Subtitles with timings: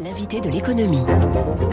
[0.00, 1.04] L'invité de l'économie.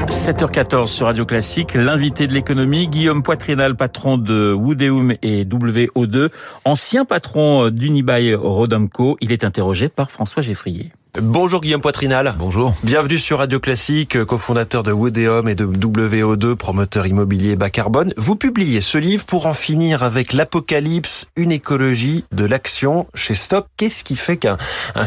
[0.07, 6.29] 7h14 sur Radio Classique, l'invité de l'économie, Guillaume Poitrinal, patron de Woodeum et WO2,
[6.65, 9.17] ancien patron d'Unibail Rodamco.
[9.21, 10.91] Il est interrogé par François Geffrier.
[11.17, 12.35] Bonjour Guillaume Poitrinal.
[12.37, 12.75] Bonjour.
[12.83, 18.13] Bienvenue sur Radio Classique, cofondateur de Woodeum et de WO2, promoteur immobilier bas carbone.
[18.15, 23.65] Vous publiez ce livre pour en finir avec l'apocalypse, une écologie de l'action chez Stock.
[23.75, 24.57] Qu'est-ce qui fait qu'un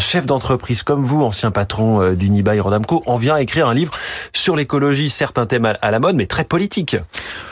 [0.00, 3.92] chef d'entreprise comme vous, ancien patron euh, d'Unibail Rodamco, en vient à écrire un livre
[4.32, 6.96] sur l'écologie, certes un thème à la mode, mais très politique?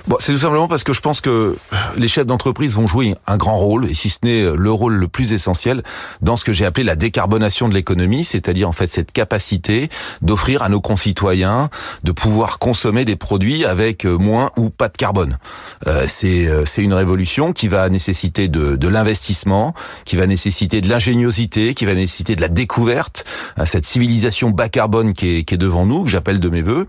[0.08, 1.56] Bon, c'est tout simplement parce que je pense que
[1.96, 5.06] les chefs d'entreprise vont jouer un grand rôle, et si ce n'est le rôle le
[5.06, 5.84] plus essentiel,
[6.20, 9.88] dans ce que j'ai appelé la décarbonation de l'économie, c'est-à-dire en fait cette capacité
[10.22, 11.70] d'offrir à nos concitoyens
[12.04, 15.38] de pouvoir consommer des produits avec euh, moins ou pas de carbone.
[15.86, 20.80] Euh, c'est euh, c'est une révolution qui va nécessiter de, de l'investissement, qui va nécessiter
[20.80, 23.24] de l'ingéniosité, qui va nécessiter de la découverte
[23.56, 26.62] à cette civilisation bas carbone qui est, qui est devant nous, que j'appelle de mes
[26.62, 26.86] voeux.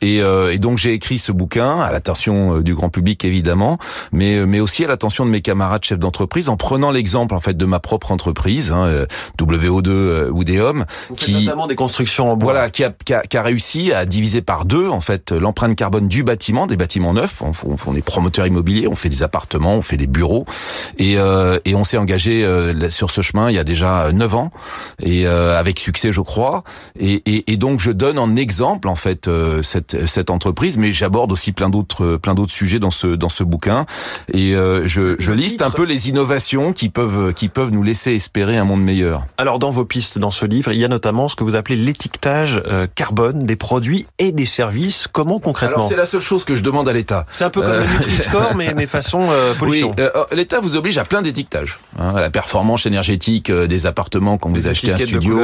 [0.00, 3.78] Et, euh, et donc j'ai écrit ce bouquin à l'attention du grand public évidemment,
[4.12, 7.56] mais mais aussi à l'attention de mes camarades chefs d'entreprise en prenant l'exemple en fait
[7.56, 9.06] de ma propre entreprise, hein,
[9.38, 10.28] WO2
[11.16, 12.52] Qui notamment des constructions en bois.
[12.52, 15.76] Voilà, qui a, qui, a, qui a, réussi à diviser par deux en fait l'empreinte
[15.76, 17.42] carbone du bâtiment, des bâtiments neufs.
[17.42, 20.44] On, on, on, est promoteur immobilier, on fait des appartements, on fait des bureaux,
[20.98, 24.34] et, euh, et on s'est engagé euh, sur ce chemin il y a déjà neuf
[24.34, 24.50] ans
[25.02, 26.64] et euh, avec succès, je crois.
[26.98, 29.28] Et, et, et, donc je donne en exemple en fait
[29.62, 33.44] cette, cette entreprise, mais j'aborde aussi plein d'autres plein d'autres sujets dans ce dans ce
[33.44, 33.86] bouquin
[34.32, 38.56] et je, je liste un peu les innovations qui peuvent qui peuvent nous laisser espérer
[38.56, 39.26] un monde meilleur.
[39.38, 41.76] Alors dans vos pistes dans ce livre, il y a notamment ce que vous appelez
[41.76, 45.08] l'étiquetage euh, carbone des produits et des services.
[45.10, 47.26] Comment concrètement Alors c'est la seule chose que je demande à l'État.
[47.32, 47.84] C'est un peu comme euh...
[47.84, 49.92] le Nutri-Score, mais, mais façon euh, pollution.
[49.96, 51.78] Oui, euh, l'État vous oblige à plein d'étiquetages.
[51.98, 55.40] Hein, la performance énergétique euh, des appartements quand vous achetez un studio,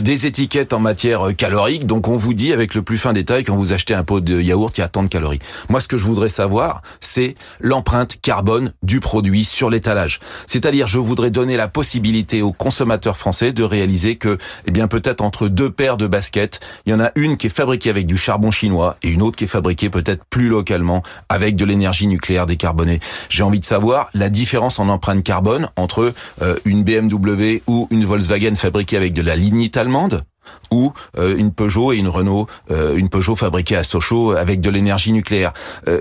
[0.00, 1.86] des étiquettes en matière calorique.
[1.86, 4.40] Donc on vous dit avec le plus fin détail quand vous achetez un pot de
[4.40, 5.40] yaourt, il y a tant de calories.
[5.68, 10.20] Moi, ce que je voudrais savoir, c'est l'empreinte carbone du produit sur l'étalage.
[10.46, 15.20] C'est-à-dire, je voudrais donner la possibilité aux consommateurs français de réaliser que, eh bien, peut-être
[15.20, 18.16] entre deux paires de baskets, il y en a une qui est fabriquée avec du
[18.16, 22.46] charbon chinois et une autre qui est fabriquée peut-être plus localement avec de l'énergie nucléaire
[22.46, 23.00] décarbonée.
[23.28, 26.12] J'ai envie de savoir la différence en empreinte carbone entre
[26.42, 30.22] euh, une BMW ou une Volkswagen fabriquée avec de la lignite allemande
[30.70, 34.70] ou euh, une Peugeot et une Renault, euh, une Peugeot fabriquée à Sochaux avec de
[34.70, 35.52] l'énergie nucléaire.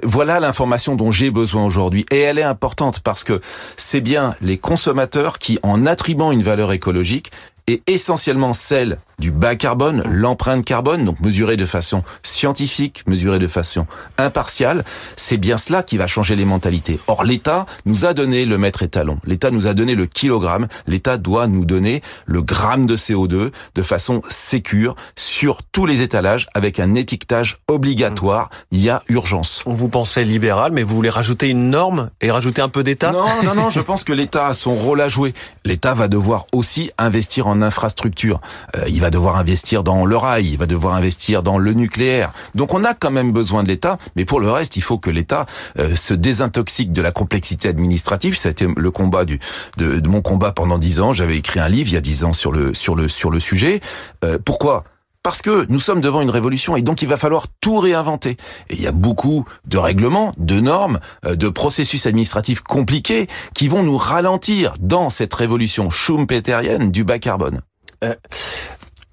[0.04, 3.42] Voilà l'information dont j'ai besoin aujourd'hui et elle est importante parce que
[3.76, 7.32] c'est bien les consommateurs qui, en attribuant une valeur écologique,
[7.68, 13.48] est essentiellement celle du bas carbone, l'empreinte carbone, donc mesurée de façon scientifique, mesurée de
[13.48, 13.88] façon
[14.20, 14.84] impartiale,
[15.16, 17.00] c'est bien cela qui va changer les mentalités.
[17.08, 21.18] Or, l'État nous a donné le maître étalon, l'État nous a donné le kilogramme, l'État
[21.18, 26.80] doit nous donner le gramme de CO2 de façon sécure sur tous les étalages avec
[26.80, 28.52] un étiquetage obligatoire.
[28.70, 29.64] Il y a urgence.
[29.66, 33.12] On vous pensait libéral, mais vous voulez rajouter une norme et rajouter un peu d'État?
[33.12, 35.34] Non, non, non, je pense que l'État a son rôle à jouer.
[35.66, 38.40] L'État va devoir aussi investir en infrastructure.
[38.76, 42.32] Euh, il va devoir investir dans le rail, il va devoir investir dans le nucléaire.
[42.56, 45.10] Donc on a quand même besoin de l'État, mais pour le reste, il faut que
[45.10, 45.46] l'État
[45.80, 48.38] euh, se désintoxique de la complexité administrative.
[48.38, 49.40] Ça a été le combat du,
[49.78, 51.14] de, de mon combat pendant dix ans.
[51.14, 53.40] J'avais écrit un livre il y a dix ans sur le sur le sur le
[53.40, 53.82] sujet.
[54.24, 54.84] Euh, pourquoi?
[55.24, 58.38] Parce que nous sommes devant une révolution et donc il va falloir tout réinventer.
[58.70, 63.84] Et il y a beaucoup de règlements, de normes, de processus administratifs compliqués qui vont
[63.84, 67.60] nous ralentir dans cette révolution schumpeterienne du bas carbone.
[68.04, 68.14] Euh,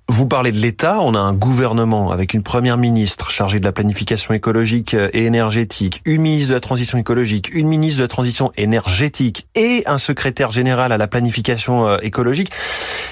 [0.09, 3.73] vous parlez de l'État, on a un gouvernement avec une première ministre chargée de la
[3.73, 8.53] planification écologique et énergétique, une ministre de la transition écologique, une ministre de la transition
[8.59, 12.51] énergétique et un secrétaire général à la planification écologique.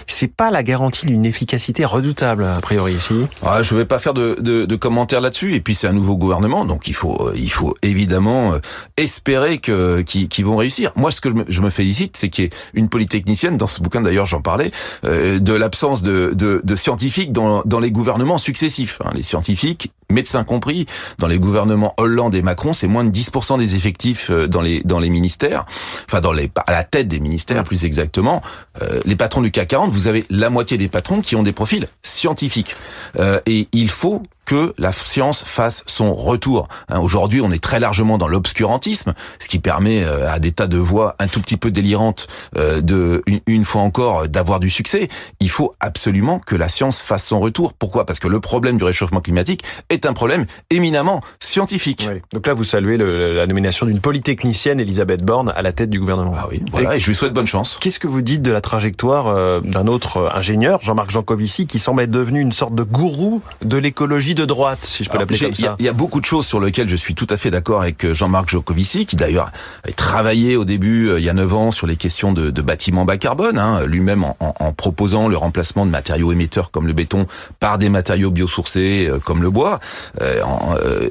[0.06, 3.14] C'est pas la garantie d'une efficacité redoutable a priori ici.
[3.42, 5.54] Ah, je vais pas faire de, commentaires là-dessus.
[5.54, 8.54] Et puis c'est un nouveau gouvernement, donc il faut il faut évidemment
[8.98, 10.92] espérer que qu'ils vont réussir.
[10.97, 14.03] Moi, ce que je me, félicite, c'est qu'il y ait une polytechnicienne dans ce bouquin.
[14.03, 14.70] D'ailleurs, j'en parlais
[15.04, 16.34] euh, de l'absence de
[16.82, 18.98] scientifiques dans, les gouvernements successifs.
[19.04, 20.86] Hein, les scientifiques, médecins compris,
[21.18, 24.98] dans les gouvernements Hollande et Macron, c'est moins de 10% des effectifs dans les dans
[24.98, 25.65] les ministères,
[26.06, 28.42] enfin dans les à la tête des ministères plus exactement.
[28.83, 31.53] Euh, les patrons du CAC 40, vous avez la moitié des patrons qui ont des
[31.53, 32.77] profils scientifiques.
[33.18, 34.22] Euh, et il faut
[34.53, 36.69] que la science fasse son retour.
[36.91, 40.66] Hein, aujourd'hui, on est très largement dans l'obscurantisme, ce qui permet euh, à des tas
[40.66, 42.27] de voix un tout petit peu délirantes
[42.59, 45.09] euh, de une, fois encore d'avoir du succès.
[45.41, 47.72] Il faut absolument que la science fasse son retour.
[47.72, 48.04] Pourquoi?
[48.04, 52.07] Parce que le problème du réchauffement climatique est un problème éminemment scientifique.
[52.34, 56.34] Donc là, vous saluez la nomination d'une polytechnicienne, Elisabeth Borne, à la tête du gouvernement.
[56.37, 57.78] Ah oui, voilà, et, je lui souhaite bonne chance.
[57.81, 62.03] Qu'est-ce que vous dites de la trajectoire euh, d'un autre ingénieur, Jean-Marc Jancovici, qui semble
[62.03, 65.54] être devenu une sorte de gourou de l'écologie de droite, si je peux l'appeler comme
[65.54, 67.83] ça Il y, a beaucoup de choses sur lesquelles je suis tout à fait d'accord
[67.83, 69.53] avec euh, Jean-Marc Jancovici, qui d'ailleurs
[69.86, 72.62] a travaillé au début, euh, il y a 9 ans, sur les questions de, de
[72.62, 76.92] bâtiments bas carbone, hein, lui-même en, en, proposant le remplacement de matériaux émetteurs comme le
[76.92, 77.27] béton
[77.60, 79.80] par des matériaux biosourcés comme le bois.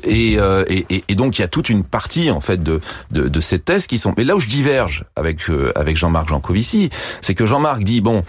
[0.03, 0.37] et,
[0.67, 2.81] et, et, donc il y a toute une partie en fait de,
[3.11, 4.13] de, de ces thèses qui sont.
[4.17, 5.41] Mais là où je diverge avec
[5.75, 6.89] avec Jean-Marc Jancovici,
[7.21, 8.23] c'est que Jean-Marc dit bon,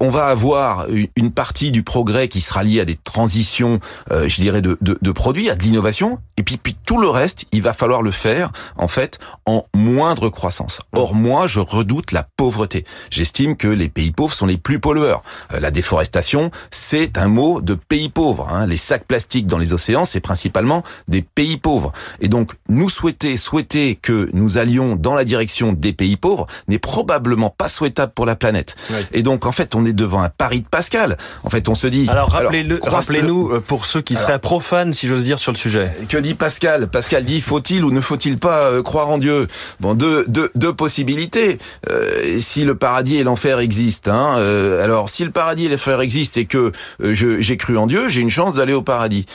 [0.00, 4.40] on va avoir une partie du progrès qui sera liée à des transitions, euh, je
[4.40, 7.62] dirais, de, de, de, produits, à de l'innovation, et puis, puis tout le reste, il
[7.62, 10.80] va falloir le faire, en fait, en moindre croissance.
[10.94, 12.84] Or, moi, je redoute la pauvreté.
[13.10, 15.22] J'estime que les pays pauvres sont les plus pollueurs.
[15.52, 18.48] Euh, la déforestation, c'est un mot de pays pauvres.
[18.50, 18.66] Hein.
[18.66, 21.92] Les sacs plastiques dans les océans, c'est principalement des pays pauvres.
[22.20, 26.78] Et donc, nous souhaiter, souhaiter que nous allions dans la direction des pays pauvres n'est
[26.78, 28.76] probablement pas souhaitable pour la planète.
[29.12, 31.16] Et donc, en fait, on est devant un pari de Pascal.
[31.44, 32.06] En fait, on se dit.
[32.08, 35.90] Alors, rappelez-nous euh, pour ceux qui seraient profanes, si j'ose dire, sur le sujet.
[36.08, 36.88] Que dit Pascal?
[36.88, 39.46] Pascal dit faut-il ou ne faut-il pas euh, croire en Dieu?
[39.80, 41.58] Bon, deux, deux, deux possibilités.
[41.90, 46.00] Euh, si le paradis et l'enfer existent, hein, euh, alors si le paradis et l'enfer
[46.00, 49.26] existent et que j'ai cru en Dieu, j'ai une chance d'aller au paradis.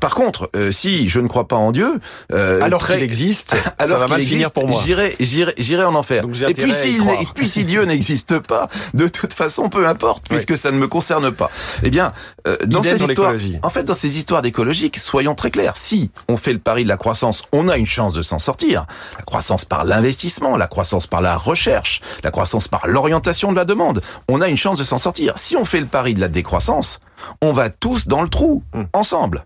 [0.00, 2.00] par contre, si je ne crois pas en Dieu,
[2.32, 4.80] alors qu'il existe, alors ça va mal finir pour moi.
[4.84, 6.24] J'irai, j'irai, j'irai en enfer.
[6.48, 7.00] Et puis si,
[7.34, 11.30] puis si Dieu n'existe pas, de toute façon, peu importe, puisque ça ne me concerne
[11.30, 11.50] pas.
[11.82, 12.12] Eh bien,
[12.66, 13.34] dans ces histoires,
[13.66, 15.76] en fait, dans ces histoires d'écologique, soyons très clairs.
[15.76, 18.86] Si on fait le pari de la croissance, on a une chance de s'en sortir.
[19.18, 23.64] La croissance par l'investissement, la croissance par la recherche, la croissance par l'orientation de la
[23.64, 24.02] demande.
[24.28, 25.36] On a une chance de s'en sortir.
[25.36, 27.00] Si on fait le pari de la décroissance,
[27.42, 28.86] on va tous dans le trou, hum.
[28.92, 29.44] ensemble.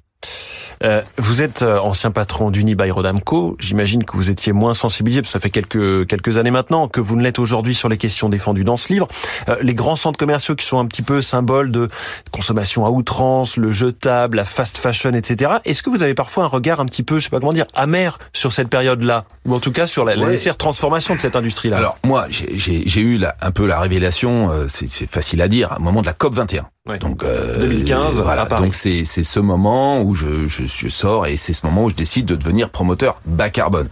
[0.83, 3.57] Euh, vous êtes euh, ancien patron d'Unibail Rodamco.
[3.61, 7.01] J'imagine que vous étiez moins sensibilisé, parce que ça fait quelques quelques années maintenant que
[7.01, 9.07] vous ne l'êtes aujourd'hui sur les questions défendues dans ce livre.
[9.51, 11.89] Euh, les grands centres commerciaux qui sont un petit peu symboles de
[12.31, 15.53] consommation à outrance, le jetable, la fast fashion, etc.
[15.67, 17.67] Est-ce que vous avez parfois un regard un petit peu, je sais pas comment dire,
[17.75, 21.77] amer sur cette période-là, ou en tout cas sur la, nécessaire transformation de cette industrie-là?
[21.77, 26.07] Alors moi, j'ai eu un peu la révélation, c'est facile à dire, au moment de
[26.07, 26.67] la COP 21.
[26.99, 28.45] Donc 2015, voilà.
[28.47, 31.91] Donc c'est c'est ce moment où je, je, je sors et c'est ce moment où
[31.91, 33.89] je décide de devenir promoteur bas carbone.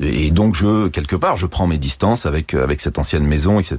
[0.00, 3.78] Et donc je quelque part je prends mes distances avec avec cette ancienne maison, etc.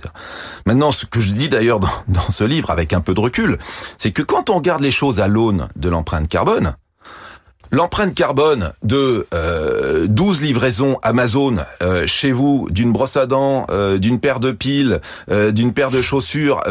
[0.66, 3.58] Maintenant, ce que je dis d'ailleurs dans, dans ce livre avec un peu de recul,
[3.98, 6.76] c'est que quand on regarde les choses à l'aune de l'empreinte carbone,
[7.72, 13.98] L'empreinte carbone de euh, 12 livraisons Amazon euh, chez vous d'une brosse à dents, euh,
[13.98, 15.02] d'une paire de piles,
[15.32, 16.62] euh, d'une paire de chaussures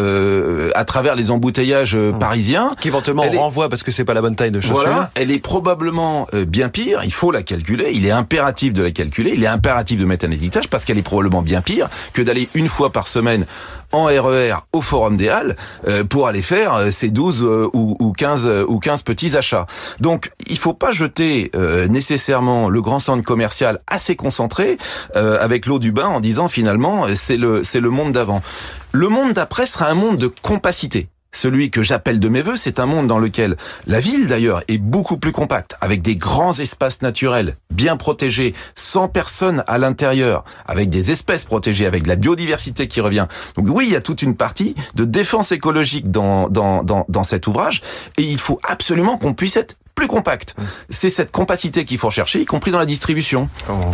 [0.75, 2.19] à travers les embouteillages mmh.
[2.19, 4.77] parisiens, qui éventuellement renvoie parce que c'est pas la bonne taille de chaussures.
[4.77, 7.01] Voilà, elle est probablement bien pire.
[7.05, 7.91] Il faut la calculer.
[7.93, 9.33] Il est impératif de la calculer.
[9.35, 12.49] Il est impératif de mettre un étiquetage parce qu'elle est probablement bien pire que d'aller
[12.55, 13.47] une fois par semaine
[13.95, 15.57] en RER e au Forum des Halles
[16.09, 19.67] pour aller faire ces 12 ou, ou 15 ou 15 petits achats.
[20.01, 24.79] Donc il faut pas jeter euh, nécessairement le grand centre commercial assez concentré
[25.17, 28.43] euh, avec l'eau du bain en disant finalement euh, c'est le c'est le monde d'avant.
[28.93, 31.09] Le monde d'après sera un monde de compacité.
[31.35, 34.79] Celui que j'appelle de mes voeux, c'est un monde dans lequel la ville d'ailleurs est
[34.79, 40.91] beaucoup plus compacte, avec des grands espaces naturels bien protégés, sans personne à l'intérieur, avec
[40.91, 43.27] des espèces protégées, avec de la biodiversité qui revient.
[43.57, 47.25] Donc oui, il y a toute une partie de défense écologique dans, dans, dans, dans
[47.25, 47.83] cet ouvrage,
[48.17, 50.55] et il faut absolument qu'on puisse être plus compact.
[50.91, 53.49] C'est cette compacité qu'il faut chercher, y compris dans la distribution.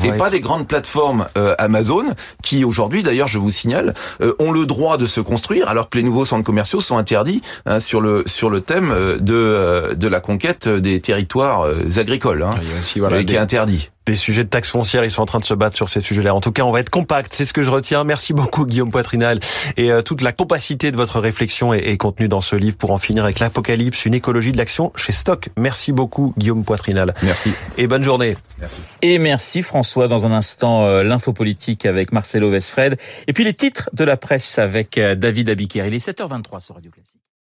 [0.05, 2.05] et pas des grandes plateformes euh, Amazon
[2.43, 5.99] qui aujourd'hui, d'ailleurs, je vous signale, euh, ont le droit de se construire alors que
[5.99, 10.09] les nouveaux centres commerciaux sont interdits hein, sur le sur le thème euh, de de
[10.09, 12.55] la conquête des territoires agricoles, hein,
[12.93, 13.01] qui
[13.35, 15.89] est interdit des sujets de taxes foncières, ils sont en train de se battre sur
[15.89, 16.35] ces sujets-là.
[16.35, 18.03] En tout cas, on va être compact, c'est ce que je retiens.
[18.03, 19.39] Merci beaucoup Guillaume Poitrinal
[19.77, 22.99] et euh, toute la compacité de votre réflexion est, contenue dans ce livre pour en
[22.99, 25.51] finir avec l'apocalypse, une écologie de l'action chez Stock.
[25.57, 27.15] Merci beaucoup Guillaume Poitrinal.
[27.23, 27.53] Merci.
[27.79, 28.37] Et bonne journée.
[28.59, 28.81] Merci.
[29.03, 30.09] Et merci François.
[30.09, 32.97] Dans un instant, euh, l'info politique avec Marcelo Vesfred
[33.29, 35.87] et puis les titres de la presse avec euh, David Abiker.
[35.87, 37.21] Il est 7h23 sur Radio Classique.